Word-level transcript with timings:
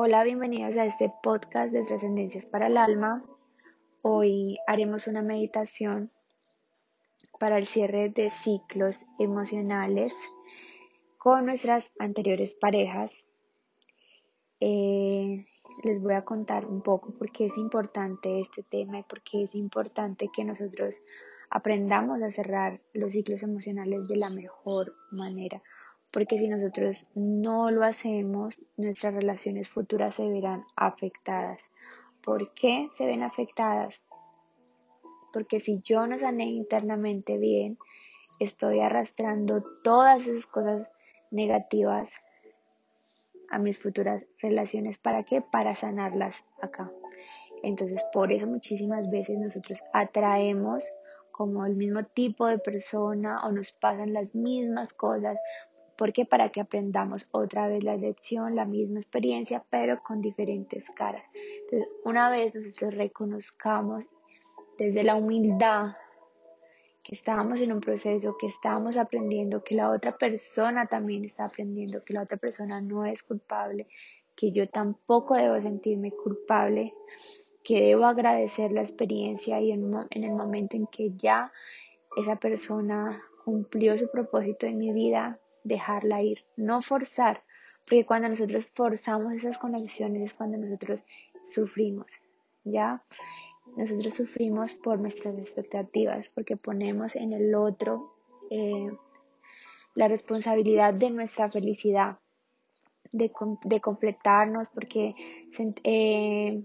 Hola, 0.00 0.22
bienvenidos 0.22 0.76
a 0.76 0.84
este 0.84 1.12
podcast 1.24 1.72
de 1.72 1.82
Trascendencias 1.82 2.46
para 2.46 2.68
el 2.68 2.76
Alma. 2.76 3.24
Hoy 4.00 4.56
haremos 4.68 5.08
una 5.08 5.22
meditación 5.22 6.12
para 7.40 7.58
el 7.58 7.66
cierre 7.66 8.08
de 8.08 8.30
ciclos 8.30 9.04
emocionales 9.18 10.14
con 11.16 11.46
nuestras 11.46 11.90
anteriores 11.98 12.54
parejas. 12.54 13.26
Eh, 14.60 15.44
les 15.82 16.00
voy 16.00 16.14
a 16.14 16.24
contar 16.24 16.64
un 16.66 16.80
poco 16.80 17.10
por 17.18 17.32
qué 17.32 17.46
es 17.46 17.58
importante 17.58 18.38
este 18.38 18.62
tema 18.62 19.00
y 19.00 19.02
por 19.02 19.20
qué 19.22 19.42
es 19.42 19.56
importante 19.56 20.30
que 20.32 20.44
nosotros 20.44 21.02
aprendamos 21.50 22.22
a 22.22 22.30
cerrar 22.30 22.80
los 22.92 23.14
ciclos 23.14 23.42
emocionales 23.42 24.06
de 24.06 24.14
la 24.14 24.30
mejor 24.30 24.94
manera 25.10 25.60
porque 26.12 26.38
si 26.38 26.48
nosotros 26.48 27.06
no 27.14 27.70
lo 27.70 27.84
hacemos, 27.84 28.60
nuestras 28.76 29.14
relaciones 29.14 29.68
futuras 29.68 30.14
se 30.14 30.28
verán 30.28 30.64
afectadas. 30.74 31.70
¿Por 32.24 32.52
qué 32.54 32.88
se 32.92 33.06
ven 33.06 33.22
afectadas? 33.22 34.02
Porque 35.32 35.60
si 35.60 35.82
yo 35.82 36.06
no 36.06 36.16
sané 36.16 36.46
internamente 36.46 37.36
bien, 37.38 37.78
estoy 38.40 38.80
arrastrando 38.80 39.62
todas 39.82 40.26
esas 40.26 40.46
cosas 40.46 40.90
negativas 41.30 42.10
a 43.50 43.58
mis 43.58 43.78
futuras 43.78 44.26
relaciones. 44.40 44.98
¿Para 44.98 45.24
qué? 45.24 45.42
Para 45.42 45.74
sanarlas 45.74 46.44
acá. 46.60 46.90
Entonces, 47.62 48.02
por 48.12 48.32
eso 48.32 48.46
muchísimas 48.46 49.10
veces 49.10 49.38
nosotros 49.38 49.82
atraemos 49.92 50.84
como 51.32 51.66
el 51.66 51.76
mismo 51.76 52.04
tipo 52.04 52.46
de 52.46 52.58
persona 52.58 53.46
o 53.46 53.52
nos 53.52 53.72
pasan 53.72 54.12
las 54.12 54.34
mismas 54.34 54.92
cosas 54.92 55.38
porque 55.98 56.24
para 56.24 56.50
que 56.50 56.60
aprendamos 56.60 57.28
otra 57.32 57.66
vez 57.66 57.82
la 57.82 57.96
lección, 57.96 58.54
la 58.54 58.64
misma 58.64 59.00
experiencia, 59.00 59.64
pero 59.68 60.00
con 60.00 60.22
diferentes 60.22 60.88
caras. 60.90 61.24
Entonces, 61.64 61.88
una 62.04 62.30
vez 62.30 62.54
nosotros 62.54 62.94
reconozcamos 62.94 64.08
desde 64.78 65.02
la 65.02 65.16
humildad 65.16 65.96
que 67.04 67.14
estábamos 67.16 67.60
en 67.60 67.72
un 67.72 67.80
proceso, 67.80 68.36
que 68.38 68.46
estábamos 68.46 68.96
aprendiendo, 68.96 69.64
que 69.64 69.74
la 69.74 69.90
otra 69.90 70.16
persona 70.16 70.86
también 70.86 71.24
está 71.24 71.46
aprendiendo, 71.46 71.98
que 72.06 72.14
la 72.14 72.22
otra 72.22 72.36
persona 72.36 72.80
no 72.80 73.04
es 73.04 73.24
culpable, 73.24 73.88
que 74.36 74.52
yo 74.52 74.68
tampoco 74.68 75.34
debo 75.34 75.60
sentirme 75.60 76.12
culpable, 76.12 76.94
que 77.64 77.82
debo 77.82 78.04
agradecer 78.04 78.72
la 78.72 78.82
experiencia 78.82 79.60
y 79.60 79.72
en, 79.72 79.92
en 80.10 80.24
el 80.24 80.36
momento 80.36 80.76
en 80.76 80.86
que 80.86 81.10
ya 81.16 81.52
esa 82.16 82.36
persona 82.36 83.20
cumplió 83.44 83.98
su 83.98 84.08
propósito 84.10 84.66
en 84.66 84.78
mi 84.78 84.92
vida, 84.92 85.40
dejarla 85.68 86.22
ir, 86.22 86.44
no 86.56 86.82
forzar, 86.82 87.44
porque 87.84 88.04
cuando 88.04 88.28
nosotros 88.28 88.68
forzamos 88.74 89.32
esas 89.34 89.58
conexiones 89.58 90.22
es 90.22 90.34
cuando 90.34 90.58
nosotros 90.58 91.04
sufrimos, 91.46 92.06
¿ya? 92.64 93.02
Nosotros 93.76 94.14
sufrimos 94.14 94.74
por 94.74 94.98
nuestras 94.98 95.38
expectativas, 95.38 96.28
porque 96.28 96.56
ponemos 96.56 97.16
en 97.16 97.32
el 97.32 97.54
otro 97.54 98.14
eh, 98.50 98.90
la 99.94 100.08
responsabilidad 100.08 100.94
de 100.94 101.10
nuestra 101.10 101.50
felicidad, 101.50 102.18
de, 103.12 103.32
de 103.64 103.80
completarnos, 103.80 104.68
porque 104.68 105.14
eh, 105.84 106.62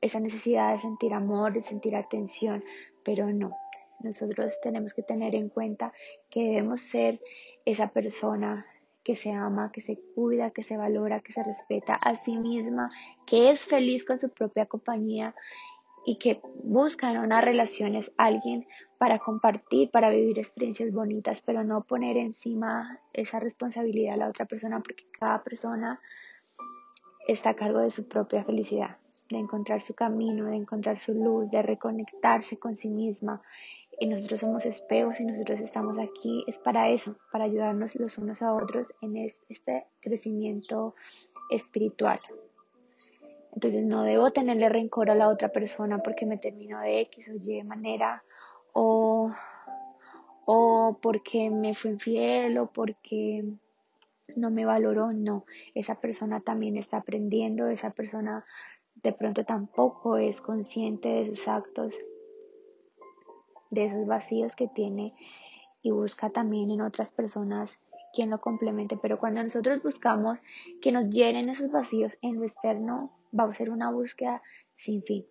esa 0.00 0.20
necesidad 0.20 0.72
de 0.72 0.80
sentir 0.80 1.14
amor, 1.14 1.52
de 1.52 1.60
sentir 1.60 1.96
atención, 1.96 2.64
pero 3.04 3.32
no. 3.32 3.56
Nosotros 4.00 4.58
tenemos 4.60 4.94
que 4.94 5.02
tener 5.02 5.34
en 5.34 5.48
cuenta 5.48 5.92
que 6.28 6.44
debemos 6.44 6.80
ser 6.82 7.20
esa 7.66 7.88
persona 7.88 8.64
que 9.04 9.14
se 9.14 9.30
ama, 9.30 9.70
que 9.70 9.82
se 9.82 10.00
cuida, 10.14 10.50
que 10.50 10.62
se 10.62 10.76
valora, 10.76 11.20
que 11.20 11.32
se 11.32 11.42
respeta 11.42 11.94
a 11.94 12.16
sí 12.16 12.38
misma, 12.38 12.90
que 13.26 13.50
es 13.50 13.64
feliz 13.64 14.04
con 14.04 14.18
su 14.18 14.30
propia 14.30 14.66
compañía 14.66 15.34
y 16.04 16.18
que 16.18 16.40
busca 16.62 17.10
en 17.10 17.18
unas 17.18 17.44
relaciones 17.44 18.12
alguien 18.16 18.66
para 18.98 19.18
compartir, 19.18 19.90
para 19.90 20.10
vivir 20.10 20.38
experiencias 20.38 20.92
bonitas, 20.92 21.42
pero 21.42 21.64
no 21.64 21.82
poner 21.82 22.16
encima 22.16 23.00
esa 23.12 23.40
responsabilidad 23.40 24.14
a 24.14 24.18
la 24.18 24.28
otra 24.28 24.46
persona 24.46 24.80
porque 24.80 25.04
cada 25.18 25.42
persona 25.42 26.00
está 27.26 27.50
a 27.50 27.54
cargo 27.54 27.80
de 27.80 27.90
su 27.90 28.08
propia 28.08 28.44
felicidad, 28.44 28.96
de 29.28 29.38
encontrar 29.38 29.82
su 29.82 29.94
camino, 29.94 30.46
de 30.46 30.56
encontrar 30.56 30.98
su 30.98 31.12
luz, 31.12 31.50
de 31.50 31.62
reconectarse 31.62 32.58
con 32.58 32.76
sí 32.76 32.88
misma 32.88 33.42
y 33.98 34.06
nosotros 34.06 34.40
somos 34.40 34.66
espejos 34.66 35.20
y 35.20 35.24
nosotros 35.24 35.60
estamos 35.60 35.98
aquí, 35.98 36.44
es 36.46 36.58
para 36.58 36.90
eso, 36.90 37.16
para 37.32 37.44
ayudarnos 37.44 37.94
los 37.96 38.18
unos 38.18 38.42
a 38.42 38.54
otros 38.54 38.86
en 39.00 39.16
este 39.16 39.86
crecimiento 40.00 40.94
espiritual. 41.50 42.20
Entonces 43.54 43.84
no 43.84 44.02
debo 44.02 44.32
tenerle 44.32 44.68
rencor 44.68 45.10
a 45.10 45.14
la 45.14 45.28
otra 45.28 45.48
persona 45.48 46.02
porque 46.02 46.26
me 46.26 46.36
terminó 46.36 46.80
de 46.80 47.00
X 47.00 47.30
o 47.30 47.34
Y 47.36 47.62
manera 47.62 48.22
o, 48.72 49.32
o 50.44 50.98
porque 51.00 51.50
me 51.50 51.74
fue 51.74 51.92
infiel 51.92 52.58
o 52.58 52.66
porque 52.66 53.44
no 54.34 54.50
me 54.50 54.66
valoró, 54.66 55.12
no, 55.12 55.46
esa 55.74 55.94
persona 55.94 56.40
también 56.40 56.76
está 56.76 56.98
aprendiendo, 56.98 57.68
esa 57.68 57.90
persona 57.90 58.44
de 58.96 59.12
pronto 59.12 59.44
tampoco 59.44 60.18
es 60.18 60.42
consciente 60.42 61.08
de 61.08 61.26
sus 61.26 61.48
actos 61.48 61.94
de 63.70 63.86
esos 63.86 64.06
vacíos 64.06 64.56
que 64.56 64.68
tiene 64.68 65.14
y 65.82 65.90
busca 65.90 66.30
también 66.30 66.70
en 66.70 66.80
otras 66.80 67.10
personas 67.10 67.80
quien 68.12 68.30
lo 68.30 68.40
complemente. 68.40 68.96
Pero 68.96 69.18
cuando 69.18 69.42
nosotros 69.42 69.82
buscamos 69.82 70.40
que 70.80 70.90
nos 70.90 71.10
llenen 71.10 71.48
esos 71.48 71.70
vacíos 71.70 72.18
en 72.22 72.36
lo 72.36 72.44
externo, 72.44 73.12
va 73.38 73.44
a 73.44 73.54
ser 73.54 73.70
una 73.70 73.90
búsqueda 73.90 74.42
sin 74.74 75.02
fin. 75.02 75.26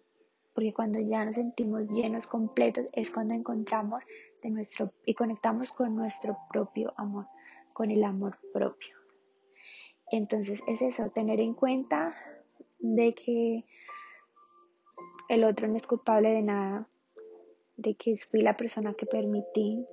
Porque 0.53 0.73
cuando 0.73 0.99
ya 0.99 1.25
nos 1.25 1.35
sentimos 1.35 1.89
llenos, 1.89 2.27
completos, 2.27 2.85
es 2.93 3.11
cuando 3.11 3.33
encontramos 3.33 4.03
de 4.41 4.49
nuestro 4.51 4.93
y 5.05 5.13
conectamos 5.13 5.73
con 5.73 5.95
nuestro 5.95 6.37
propio 6.51 6.93
amor, 6.95 7.27
con 7.73 7.91
el 7.91 8.03
amor 8.03 8.37
propio. 8.53 8.95
Entonces 10.11 10.61
es 10.67 10.81
eso, 10.81 11.09
tener 11.09 11.41
en 11.41 11.55
cuenta 11.55 12.15
de 12.79 13.13
que 13.13 13.65
el 15.27 15.43
otro 15.43 15.67
no 15.67 15.75
es 15.75 15.87
culpable 15.87 16.31
de 16.31 16.43
nada, 16.43 16.87
de 17.77 17.95
que 17.95 18.15
fui 18.17 18.41
la 18.41 18.57
persona 18.57 18.93
que 18.93 19.05
permití. 19.05 19.85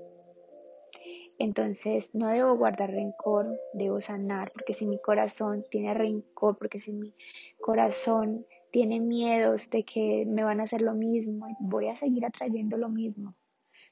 Entonces 1.38 2.10
no 2.14 2.28
debo 2.28 2.56
guardar 2.56 2.90
rencor, 2.90 3.58
debo 3.72 4.00
sanar, 4.00 4.52
porque 4.52 4.74
si 4.74 4.86
mi 4.86 5.00
corazón 5.00 5.64
tiene 5.70 5.94
rencor, 5.94 6.56
porque 6.58 6.78
si 6.78 6.92
mi 6.92 7.14
corazón 7.60 8.46
tiene 8.70 9.00
miedos 9.00 9.68
de 9.70 9.84
que 9.84 10.24
me 10.26 10.44
van 10.44 10.60
a 10.60 10.64
hacer 10.64 10.82
lo 10.82 10.94
mismo, 10.94 11.46
voy 11.60 11.88
a 11.88 11.96
seguir 11.96 12.24
atrayendo 12.24 12.76
lo 12.76 12.88
mismo. 12.88 13.34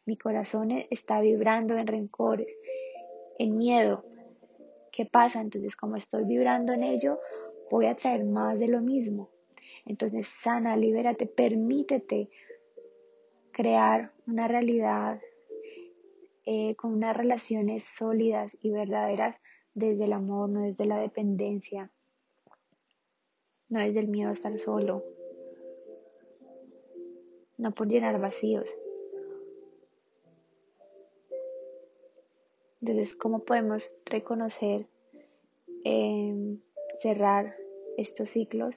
Mi 0.07 0.17
corazón 0.17 0.71
está 0.91 1.21
vibrando 1.21 1.77
en 1.77 1.87
rencores, 1.87 2.49
en 3.39 3.57
miedo. 3.57 4.05
¿Qué 4.93 5.07
pasa? 5.07 5.41
Entonces, 5.41 5.77
como 5.77 5.97
estoy 5.97 6.25
vibrando 6.25 6.73
en 6.73 6.83
ello, 6.83 7.19
voy 7.71 7.87
a 7.87 7.95
traer 7.95 8.25
más 8.25 8.59
de 8.59 8.69
lo 8.69 8.81
mismo. 8.81 9.31
Entonces, 9.85 10.27
sana, 10.29 10.77
libérate, 10.77 11.27
permítete 11.27 12.29
crear 13.61 14.11
una 14.27 14.49
realidad 14.49 15.21
eh, 16.47 16.75
con 16.77 16.95
unas 16.95 17.15
relaciones 17.15 17.85
sólidas 17.85 18.57
y 18.63 18.71
verdaderas 18.71 19.37
desde 19.75 20.05
el 20.05 20.15
amor, 20.15 20.49
no 20.49 20.63
desde 20.63 20.87
la 20.87 20.99
dependencia, 20.99 21.91
no 23.69 23.81
desde 23.81 24.01
el 24.01 24.09
miedo 24.09 24.31
a 24.31 24.33
estar 24.33 24.59
solo, 24.59 25.05
no 27.59 27.75
por 27.75 27.87
llenar 27.87 28.19
vacíos. 28.19 28.75
Entonces, 32.81 33.15
¿cómo 33.15 33.41
podemos 33.41 33.93
reconocer, 34.07 34.87
eh, 35.85 36.57
cerrar 37.03 37.59
estos 37.99 38.31
ciclos? 38.31 38.75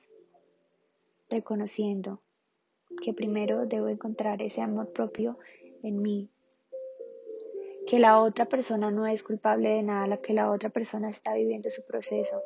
Reconociendo 1.29 2.19
que 3.03 3.13
primero 3.13 3.65
debo 3.65 3.89
encontrar 3.89 4.41
ese 4.41 4.61
amor 4.61 4.93
propio 4.93 5.37
en 5.83 6.01
mí, 6.01 6.29
que 7.85 7.99
la 7.99 8.21
otra 8.21 8.45
persona 8.45 8.91
no 8.91 9.05
es 9.05 9.23
culpable 9.23 9.67
de 9.69 9.83
nada, 9.83 10.17
que 10.17 10.33
la 10.33 10.49
otra 10.49 10.69
persona 10.69 11.09
está 11.09 11.33
viviendo 11.33 11.69
su 11.69 11.83
proceso, 11.83 12.41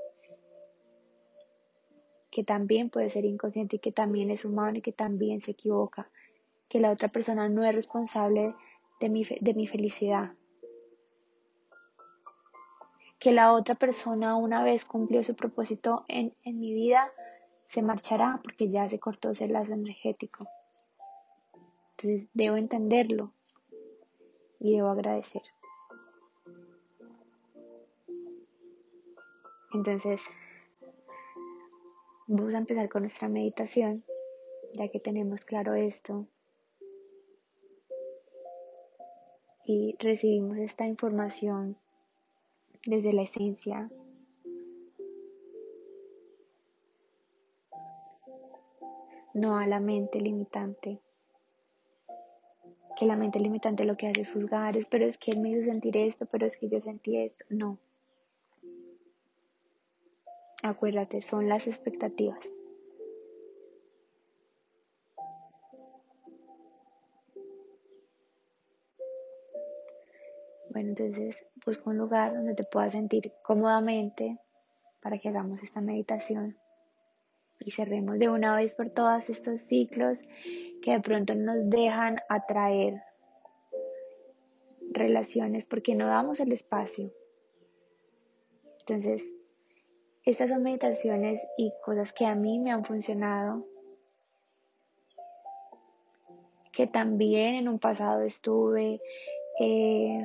que 2.31 2.44
también 2.44 2.89
puede 2.89 3.12
ser 3.12 3.24
inconsciente 3.24 3.75
y 3.75 3.80
que 3.80 3.92
también 3.92 4.31
es 4.31 4.45
humano 4.45 4.80
y 4.80 4.81
que 4.81 4.92
también 4.92 5.42
se 5.42 5.51
equivoca, 5.51 6.09
que 6.68 6.80
la 6.80 6.92
otra 6.92 7.09
persona 7.09 7.48
no 7.50 7.63
es 7.63 7.75
responsable 7.75 8.56
de 9.00 9.09
mi, 9.09 9.25
de 9.25 9.54
mi 9.54 9.68
felicidad, 9.68 10.31
que 13.19 13.31
la 13.31 13.54
otra 13.54 13.75
persona 13.75 14.36
una 14.36 14.63
vez 14.63 14.86
cumplió 14.86 15.24
su 15.24 15.36
propósito 15.36 16.04
en, 16.07 16.33
en 16.44 16.59
mi 16.59 16.74
vida, 16.74 17.12
se 17.68 17.81
marchará 17.81 18.40
porque 18.44 18.69
ya 18.69 18.88
se 18.90 19.00
cortó 19.00 19.31
ese 19.31 19.48
lazo 19.48 19.74
energético. 19.74 20.48
Entonces 21.92 22.30
debo 22.34 22.58
entenderlo 22.58 23.31
y 24.60 24.75
debo 24.75 24.90
agradecer. 24.90 25.44
Entonces, 29.74 30.22
Vamos 32.30 32.56
a 32.56 32.58
empezar 32.58 32.90
con 32.90 33.04
nuestra 33.04 33.30
meditación, 33.30 34.04
ya 34.74 34.90
que 34.90 35.00
tenemos 35.00 35.46
claro 35.46 35.75
esto. 35.75 36.28
Y 39.66 39.96
recibimos 39.98 40.58
esta 40.58 40.86
información 40.86 41.78
desde 42.86 43.14
la 43.14 43.22
esencia. 43.22 43.90
No 49.38 49.56
a 49.56 49.68
la 49.68 49.80
mente 49.80 50.19
limitante. 50.19 51.00
Que 52.98 53.06
la 53.06 53.16
mente 53.16 53.39
limitante 53.39 53.84
lo 53.84 53.95
que 53.95 54.07
hace 54.07 54.22
es 54.22 54.31
juzgar, 54.34 54.75
es, 54.75 54.88
pero 54.88 55.06
es 55.06 55.19
que 55.19 55.30
él 55.30 55.42
me 55.42 55.51
hizo 55.51 55.62
sentir 55.62 55.95
esto, 55.95 56.25
pero 56.25 56.48
es 56.48 56.57
que 56.57 56.68
yo 56.68 56.81
sentí 56.81 57.18
esto. 57.18 57.45
No. 57.50 57.78
Acuérdate, 60.63 61.22
son 61.22 61.48
las 61.48 61.68
expectativas. 61.68 62.39
Bueno, 70.72 70.90
entonces 70.90 71.45
busca 71.63 71.92
un 71.92 72.00
lugar 72.00 72.33
donde 72.33 72.56
te 72.56 72.63
puedas 72.63 72.94
sentir 72.94 73.31
cómodamente 73.44 74.40
para 75.00 75.19
que 75.19 75.30
hagamos 75.30 75.62
esta 75.62 75.80
meditación 75.80 76.57
y 77.59 77.71
cerremos 77.71 78.19
de 78.19 78.30
una 78.30 78.56
vez 78.56 78.75
por 78.75 78.89
todas 78.89 79.30
estos 79.30 79.62
ciclos 79.62 80.19
que 80.81 80.92
de 80.92 81.00
pronto 81.01 81.36
nos 81.36 81.69
dejan 81.69 82.19
atraer 82.30 83.01
relaciones 84.92 85.65
porque 85.65 85.95
no 85.95 86.07
damos 86.07 86.39
el 86.39 86.51
espacio. 86.51 87.12
Entonces, 88.80 89.24
estas 90.24 90.50
son 90.50 90.63
meditaciones 90.63 91.45
y 91.57 91.74
cosas 91.83 92.13
que 92.13 92.25
a 92.25 92.36
mí 92.36 92.59
me 92.59 92.71
han 92.71 92.86
funcionado, 92.86 93.65
que 96.71 96.88
también 96.88 97.56
en 97.56 97.68
un 97.68 97.80
pasado 97.80 98.21
estuve 98.21 99.01
eh, 99.59 100.21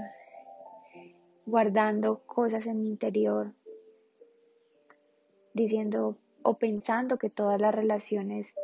guardando 1.46 2.18
cosas 2.26 2.66
en 2.66 2.82
mi 2.82 2.88
interior, 2.88 3.52
diciendo 5.54 6.16
o 6.44 6.58
pensando 6.58 7.18
que 7.18 7.30
todas 7.30 7.60
las 7.60 7.74
relaciones, 7.74 8.54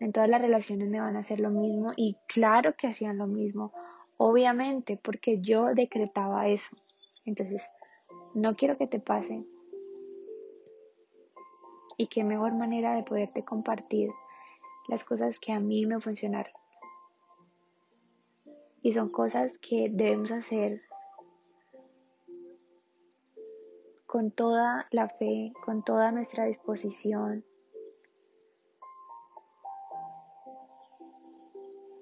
en 0.00 0.12
todas 0.12 0.28
las 0.28 0.40
relaciones 0.40 0.88
me 0.88 1.00
van 1.00 1.16
a 1.16 1.20
hacer 1.20 1.40
lo 1.40 1.50
mismo 1.50 1.92
y 1.96 2.16
claro 2.26 2.74
que 2.76 2.88
hacían 2.88 3.18
lo 3.18 3.26
mismo, 3.26 3.72
obviamente, 4.16 4.98
porque 5.02 5.40
yo 5.40 5.74
decretaba 5.74 6.48
eso. 6.48 6.76
Entonces, 7.24 7.68
no 8.34 8.54
quiero 8.54 8.76
que 8.78 8.86
te 8.86 8.98
pase 8.98 9.44
y 11.96 12.06
qué 12.06 12.24
mejor 12.24 12.54
manera 12.54 12.94
de 12.94 13.02
poderte 13.02 13.44
compartir 13.44 14.10
las 14.88 15.04
cosas 15.04 15.38
que 15.38 15.52
a 15.52 15.60
mí 15.60 15.86
me 15.86 16.00
funcionaron. 16.00 16.52
Y 18.80 18.92
son 18.92 19.10
cosas 19.10 19.58
que 19.58 19.88
debemos 19.90 20.32
hacer 20.32 20.82
con 24.12 24.30
toda 24.30 24.86
la 24.90 25.08
fe, 25.08 25.54
con 25.64 25.82
toda 25.82 26.12
nuestra 26.12 26.44
disposición, 26.44 27.46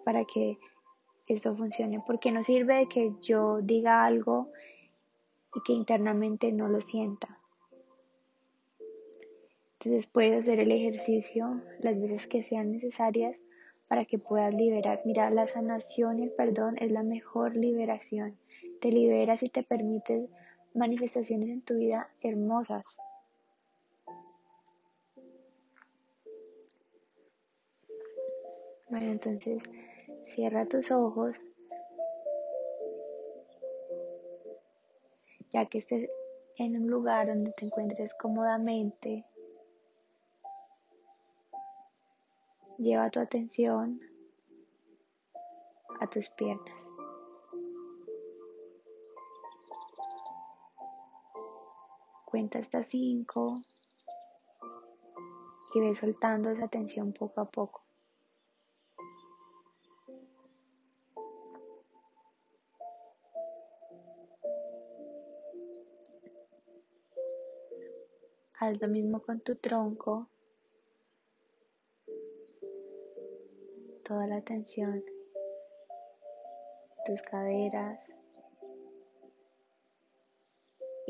para 0.04 0.24
que 0.24 0.58
esto 1.28 1.54
funcione. 1.54 2.02
Porque 2.04 2.32
no 2.32 2.42
sirve 2.42 2.88
que 2.88 3.12
yo 3.22 3.60
diga 3.62 4.04
algo 4.04 4.50
y 5.54 5.60
que 5.62 5.72
internamente 5.72 6.50
no 6.50 6.66
lo 6.66 6.80
sienta. 6.80 7.38
Entonces 9.74 10.08
puedes 10.08 10.36
hacer 10.36 10.58
el 10.58 10.72
ejercicio 10.72 11.62
las 11.78 12.00
veces 12.00 12.26
que 12.26 12.42
sean 12.42 12.72
necesarias 12.72 13.40
para 13.86 14.04
que 14.04 14.18
puedas 14.18 14.52
liberar. 14.52 15.00
Mira, 15.04 15.30
la 15.30 15.46
sanación 15.46 16.18
y 16.18 16.24
el 16.24 16.32
perdón 16.32 16.74
es 16.80 16.90
la 16.90 17.04
mejor 17.04 17.54
liberación. 17.54 18.36
Te 18.80 18.90
liberas 18.90 19.44
y 19.44 19.48
te 19.48 19.62
permites 19.62 20.28
manifestaciones 20.74 21.48
en 21.50 21.62
tu 21.62 21.74
vida 21.74 22.08
hermosas. 22.22 22.84
Bueno, 28.88 29.12
entonces 29.12 29.62
cierra 30.26 30.66
tus 30.66 30.90
ojos. 30.90 31.36
Ya 35.50 35.66
que 35.66 35.78
estés 35.78 36.08
en 36.56 36.76
un 36.76 36.88
lugar 36.88 37.28
donde 37.28 37.52
te 37.52 37.64
encuentres 37.64 38.14
cómodamente, 38.14 39.24
Lleva 42.80 43.10
tu 43.10 43.20
atención 43.20 44.00
a 46.00 46.06
tus 46.06 46.30
piernas. 46.30 46.79
Hasta 52.40 52.82
cinco 52.82 53.60
y 55.74 55.80
ve 55.80 55.94
soltando 55.94 56.50
esa 56.50 56.68
tensión 56.68 57.12
poco 57.12 57.42
a 57.42 57.44
poco. 57.44 57.82
Haz 68.58 68.80
lo 68.80 68.88
mismo 68.88 69.20
con 69.20 69.40
tu 69.40 69.56
tronco. 69.56 70.28
Toda 74.02 74.26
la 74.26 74.40
tensión, 74.40 75.04
tus 77.04 77.20
caderas 77.22 78.09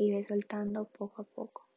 y 0.01 0.09
ve 0.09 0.25
soltando 0.25 0.85
poco 0.85 1.21
a 1.21 1.25
poco. 1.25 1.67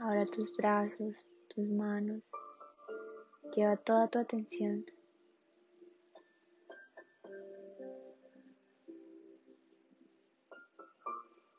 Ahora 0.00 0.26
tus 0.26 0.56
brazos, 0.56 1.24
tus 1.54 1.70
manos, 1.70 2.22
lleva 3.54 3.76
toda 3.76 4.08
tu 4.08 4.18
atención 4.18 4.84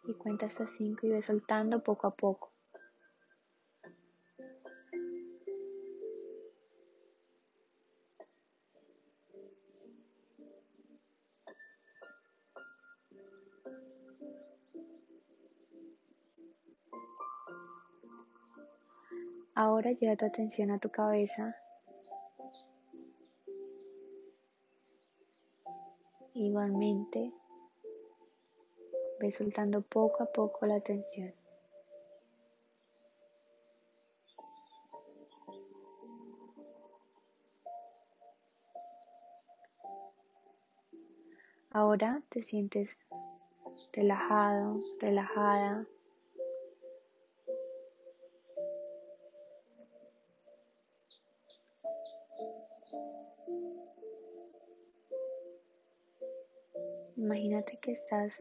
y 0.04 0.14
cuenta 0.16 0.48
hasta 0.48 0.68
5 0.68 1.08
y 1.08 1.12
ve 1.12 1.22
soltando 1.22 1.82
poco 1.82 2.08
a 2.08 2.12
poco. 2.14 2.55
Ahora 19.66 19.94
lleva 19.94 20.16
tu 20.16 20.28
atención 20.28 20.70
a 20.70 20.78
tu 20.78 20.92
cabeza. 20.92 21.56
Igualmente 26.36 27.34
Ve 29.20 29.32
soltando 29.32 29.82
poco 29.82 30.22
a 30.22 30.28
poco 30.28 30.68
la 30.68 30.80
tensión. 30.82 31.34
Ahora 41.72 42.22
te 42.30 42.44
sientes 42.44 43.00
relajado, 43.94 44.76
relajada. 45.00 45.88
Imagínate 57.26 57.80
que 57.82 57.92
estás 57.92 58.40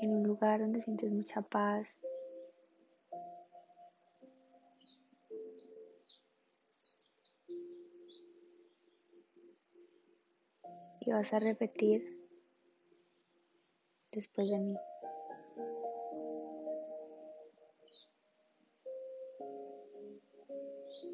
en 0.00 0.10
un 0.10 0.22
lugar 0.22 0.60
donde 0.60 0.80
sientes 0.80 1.12
mucha 1.12 1.42
paz. 1.42 2.00
Y 11.00 11.10
vas 11.10 11.30
a 11.34 11.40
repetir 11.40 12.26
después 14.12 14.48
de 14.48 14.58
mí. 14.60 14.76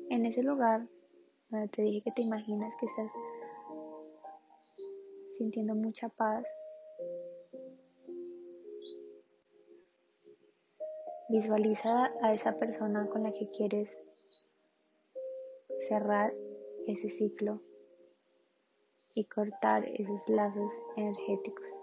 En 0.09 0.25
ese 0.25 0.45
lugar 0.45 0.87
donde 1.49 1.67
te 1.67 1.83
dije 1.83 2.03
que 2.03 2.13
te 2.13 2.23
imaginas 2.23 2.73
que 2.79 2.87
estás 2.87 3.11
sintiendo 5.41 5.75
mucha 5.75 6.11
paz. 6.11 6.47
Visualiza 11.31 12.13
a 12.21 12.35
esa 12.35 12.59
persona 12.59 13.09
con 13.09 13.23
la 13.23 13.33
que 13.33 13.51
quieres 13.51 13.99
cerrar 15.89 16.35
ese 16.87 17.09
ciclo 17.09 17.63
y 19.15 19.25
cortar 19.25 19.87
esos 19.87 20.29
lazos 20.29 20.75
energéticos. 20.99 21.80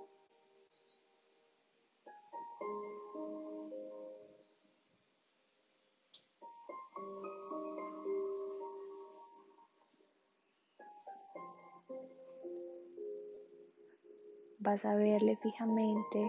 Vas 14.68 14.84
a 14.84 14.96
verle 14.96 15.38
fijamente 15.38 16.20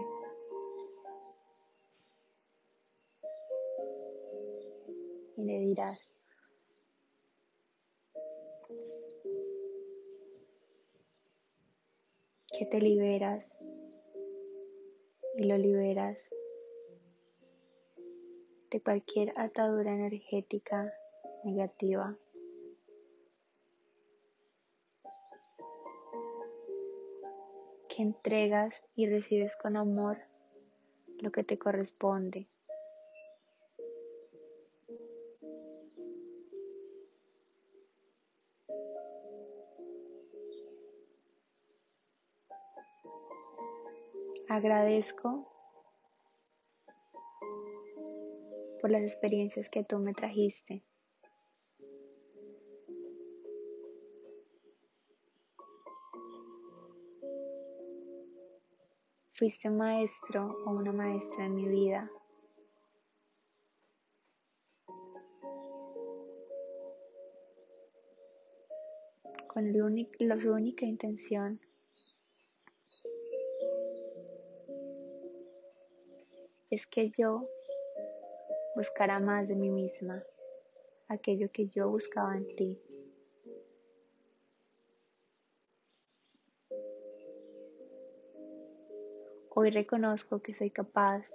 y 5.35 5.43
le 5.43 5.59
dirás, 5.59 5.99
que 12.57 12.65
te 12.65 12.79
liberas 12.79 13.51
y 15.35 15.43
lo 15.43 15.57
liberas 15.57 16.29
de 18.71 18.81
cualquier 18.81 19.33
atadura 19.35 19.93
energética 19.93 20.93
negativa. 21.43 22.17
Entregas 28.01 28.81
y 28.95 29.07
recibes 29.07 29.55
con 29.57 29.75
amor 29.75 30.17
lo 31.19 31.31
que 31.31 31.43
te 31.43 31.57
corresponde. 31.57 32.47
Agradezco 44.47 45.47
por 48.81 48.91
las 48.91 49.03
experiencias 49.03 49.69
que 49.69 49.83
tú 49.83 49.99
me 49.99 50.13
trajiste. 50.13 50.83
Fuiste 59.39 59.69
un 59.69 59.77
maestro 59.77 60.53
o 60.65 60.71
una 60.71 60.91
maestra 60.91 61.45
en 61.45 61.55
mi 61.55 61.65
vida. 61.65 62.11
Con 69.47 69.71
la 69.71 69.85
única 70.51 70.85
intención 70.85 71.57
es 76.69 76.85
que 76.85 77.09
yo 77.09 77.47
buscara 78.75 79.21
más 79.21 79.47
de 79.47 79.55
mí 79.55 79.69
misma, 79.69 80.21
aquello 81.07 81.49
que 81.49 81.69
yo 81.69 81.89
buscaba 81.89 82.35
en 82.35 82.55
ti. 82.57 82.88
Hoy 89.61 89.71
reconozco 89.71 90.41
que 90.41 90.53
soy 90.53 90.69
capaz 90.71 91.29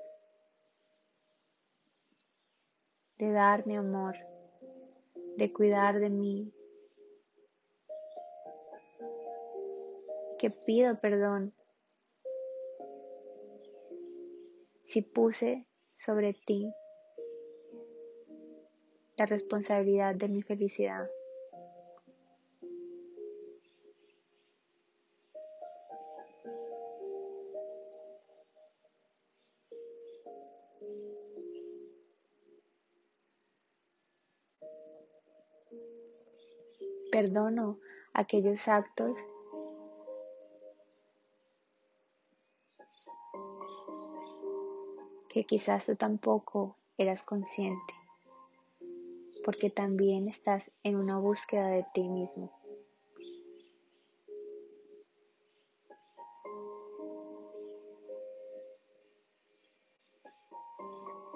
de 3.19 3.31
darme 3.31 3.77
amor, 3.77 4.17
de 5.37 5.53
cuidar 5.53 6.01
de 6.01 6.09
mí, 6.09 6.51
que 10.39 10.49
pido 10.65 10.99
perdón 11.03 11.53
si 14.87 15.03
puse 15.03 15.67
sobre 15.93 16.33
ti 16.33 16.73
la 19.19 19.27
responsabilidad 19.27 20.15
de 20.15 20.29
mi 20.29 20.41
felicidad. 20.41 21.14
Perdono 37.15 37.79
aquellos 38.13 38.67
actos 38.67 39.17
que 45.29 45.45
quizás 45.45 45.87
tú 45.87 45.95
tampoco 45.95 46.77
eras 46.99 47.23
consciente, 47.23 47.95
porque 49.45 49.71
también 49.71 50.27
estás 50.27 50.73
en 50.83 50.97
una 50.97 51.17
búsqueda 51.21 51.69
de 51.69 51.87
ti 51.95 52.03
mismo. 52.03 52.51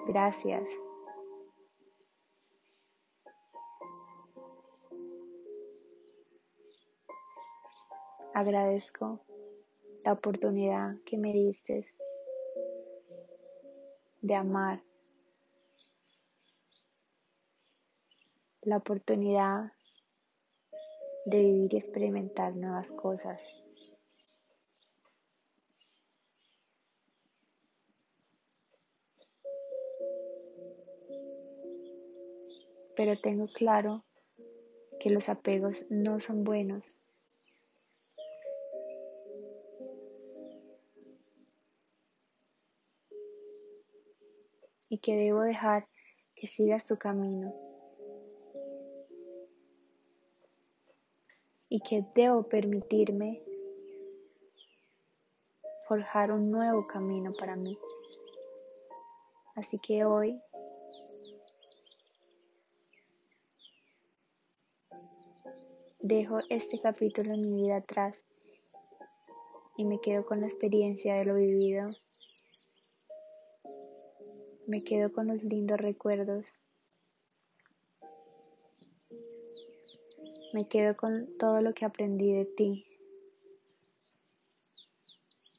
Gracias. 0.07 0.88
Agradezco 8.39 9.19
la 10.05 10.13
oportunidad 10.13 10.95
que 11.05 11.17
me 11.17 11.33
diste 11.33 11.85
de 14.21 14.33
amar, 14.33 14.81
la 18.61 18.77
oportunidad 18.77 19.73
de 21.25 21.39
vivir 21.41 21.73
y 21.73 21.77
experimentar 21.79 22.55
nuevas 22.55 22.89
cosas. 22.93 23.41
Pero 32.95 33.19
tengo 33.19 33.47
claro 33.47 34.05
que 34.97 35.09
los 35.09 35.27
apegos 35.27 35.85
no 35.89 36.21
son 36.21 36.45
buenos. 36.45 36.95
Y 44.89 44.97
que 44.97 45.15
debo 45.15 45.41
dejar 45.41 45.87
que 46.35 46.47
sigas 46.47 46.85
tu 46.85 46.97
camino 46.97 47.53
y 51.69 51.79
que 51.81 52.03
debo 52.15 52.43
permitirme 52.43 53.43
forjar 55.87 56.31
un 56.31 56.51
nuevo 56.51 56.87
camino 56.87 57.31
para 57.39 57.55
mí. 57.55 57.77
Así 59.55 59.77
que 59.79 60.05
hoy 60.05 60.41
dejo 65.99 66.39
este 66.49 66.79
capítulo 66.79 67.33
en 67.33 67.39
mi 67.41 67.63
vida 67.63 67.77
atrás 67.77 68.23
y 69.77 69.85
me 69.85 69.99
quedo 69.99 70.25
con 70.25 70.41
la 70.41 70.47
experiencia 70.47 71.15
de 71.15 71.25
lo 71.25 71.35
vivido 71.35 71.89
me 74.69 74.83
quedo 74.83 75.11
con 75.11 75.25
los 75.25 75.43
lindos 75.43 75.79
recuerdos. 75.79 76.45
Me 80.53 80.67
quedo 80.67 80.95
con 80.95 81.27
todo 81.39 81.61
lo 81.61 81.73
que 81.73 81.85
aprendí 81.85 82.31
de 82.31 82.45
ti, 82.45 82.85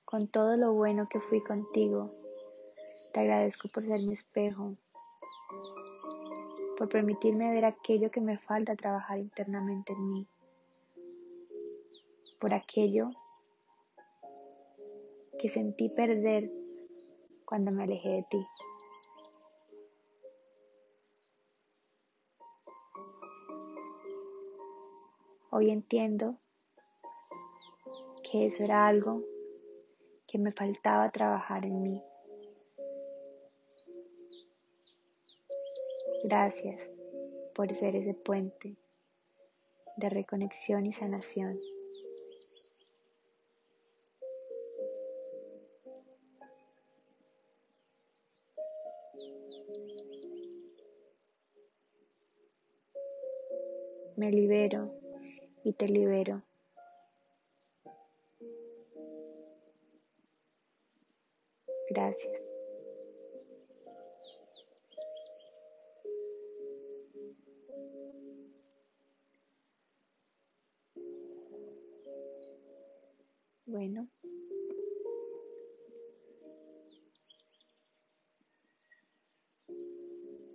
con 0.05 0.29
todo 0.29 0.57
lo 0.57 0.75
bueno 0.75 1.09
que 1.09 1.19
fui 1.19 1.43
contigo. 1.43 2.15
Te 3.13 3.21
agradezco 3.21 3.69
por 3.69 3.85
ser 3.85 4.01
mi 4.01 4.13
espejo, 4.13 4.77
por 6.79 6.89
permitirme 6.89 7.53
ver 7.53 7.65
aquello 7.65 8.13
que 8.13 8.21
me 8.21 8.39
falta 8.39 8.77
trabajar 8.77 9.19
internamente 9.19 9.93
en 9.93 10.13
mí, 10.13 10.29
por 12.39 12.55
aquello 12.55 13.11
que 15.41 15.49
sentí 15.49 15.89
perder 15.89 16.49
cuando 17.45 17.73
me 17.73 17.83
alejé 17.83 18.09
de 18.11 18.27
ti. 18.31 18.47
Hoy 25.53 25.71
entiendo 25.71 26.37
que 28.23 28.47
eso 28.47 28.63
era 28.63 28.87
algo 28.87 29.25
que 30.29 30.39
me 30.39 30.53
faltaba 30.53 31.11
trabajar 31.11 31.65
en 31.65 31.83
mí. 31.83 32.01
Gracias 36.23 36.81
por 37.53 37.75
ser 37.75 37.97
ese 37.97 38.15
puente 38.15 38.77
de 39.97 40.09
reconexión 40.09 40.87
y 40.87 40.93
sanación. 40.93 41.53
Me 54.17 54.31
libero 54.31 55.10
y 55.65 55.73
te 55.73 55.89
libero. 55.89 56.43
Gracias. 61.91 62.41
Bueno. 73.67 74.09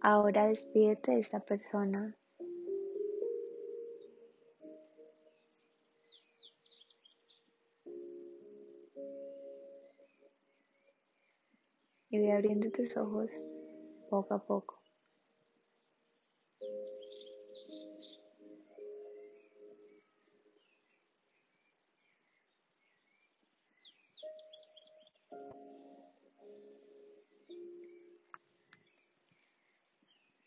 Ahora 0.02 0.48
despídete 0.48 1.14
de 1.14 1.20
esta 1.20 1.40
persona. 1.40 2.16
Y 12.16 12.18
ve 12.18 12.32
abriendo 12.32 12.72
tus 12.72 12.96
ojos 12.96 13.30
poco 14.10 14.36
a 14.36 14.40
poco. 14.40 14.82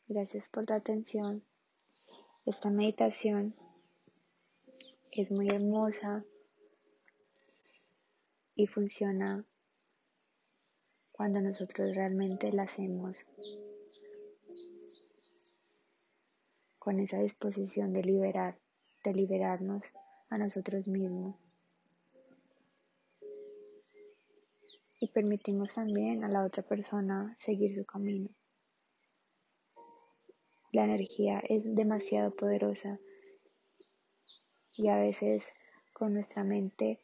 Gracias 0.07 0.49
por 0.49 0.65
tu 0.65 0.73
atención. 0.73 1.43
Esta 2.47 2.71
meditación 2.71 3.55
es 5.13 5.31
muy 5.31 5.49
hermosa 5.49 6.25
y 8.55 8.67
funciona 8.69 9.45
cuando 11.19 11.41
nosotros 11.41 11.97
realmente 11.97 12.53
la 12.53 12.63
hacemos 12.63 13.19
con 16.79 17.01
esa 17.01 17.19
disposición 17.19 17.93
de 17.93 18.05
liberar, 18.05 18.57
de 19.03 19.15
liberarnos 19.15 19.83
a 20.31 20.39
nosotros 20.39 20.87
mismos. 20.87 21.35
Y 25.01 25.09
permitimos 25.09 25.75
también 25.75 26.23
a 26.23 26.29
la 26.29 26.45
otra 26.45 26.63
persona 26.63 27.37
seguir 27.41 27.75
su 27.75 27.85
camino. 27.85 28.29
La 30.71 30.85
energía 30.85 31.43
es 31.49 31.75
demasiado 31.75 32.31
poderosa 32.31 33.01
y 34.77 34.87
a 34.87 34.99
veces 34.99 35.43
con 35.93 36.15
nuestra 36.15 36.45
mente 36.45 37.01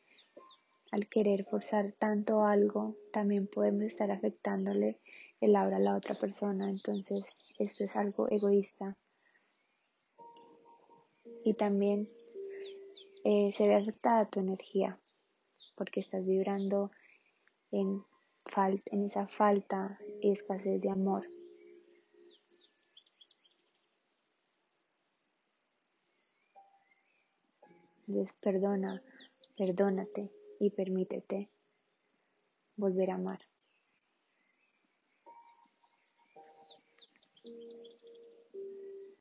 al 0.95 1.09
querer 1.09 1.45
forzar 1.45 1.93
tanto 1.99 2.45
algo 2.45 2.97
también 3.13 3.49
podemos 3.49 3.83
estar 3.83 4.13
afectándole 4.13 5.01
el 5.41 5.57
aura 5.57 5.79
a 5.79 5.81
la 5.81 5.97
otra 5.97 6.15
persona. 6.15 6.71
Entonces 6.71 7.25
esto 7.59 7.83
es 7.83 7.97
algo 7.97 8.29
egoísta. 8.31 8.97
Y 11.45 11.55
también 11.55 12.09
eh, 13.25 13.51
se 13.51 13.67
ve 13.67 13.75
afectada 13.75 14.31
tu 14.31 14.39
energía 14.39 14.97
porque 15.75 15.99
estás 15.99 16.25
vibrando 16.25 16.93
en, 17.73 18.05
en 18.93 19.05
esa 19.05 19.27
falta 19.27 19.99
y 20.23 20.31
escasez 20.31 20.81
de 20.81 20.91
amor. 20.91 21.27
Entonces 28.07 28.33
perdona, 28.41 29.03
perdónate 29.57 30.31
y 30.65 30.71
permítete 30.71 31.51
volver 32.77 33.11
a 33.11 33.15
amar. 33.15 33.41